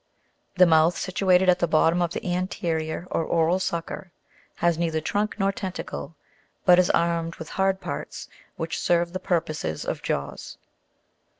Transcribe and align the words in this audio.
The 0.55 0.65
mouth, 0.65 0.97
situated 0.97 1.47
at 1.47 1.59
the 1.59 1.67
bottom 1.67 2.01
of 2.01 2.11
the 2.11 2.25
anterior 2.33 3.07
or 3.11 3.23
oral 3.23 3.59
sucker 3.59 4.11
(fig. 4.55 4.59
76, 4.59 4.63
a), 4.63 4.65
has 4.65 4.77
neither 4.79 4.99
trunk 5.01 5.35
nor 5.37 5.51
tentacle, 5.51 6.15
but 6.65 6.79
is 6.79 6.89
armed 6.89 7.35
with 7.35 7.49
hard 7.49 7.79
parts 7.79 8.27
which 8.55 8.79
serve 8.79 9.13
the 9.13 9.19
purposes 9.19 9.85
of 9.85 10.01
jaws. 10.01 10.57